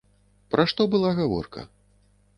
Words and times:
Пра 0.55 0.65
што 0.71 0.87
была 0.95 1.13
гаворка? 1.23 1.67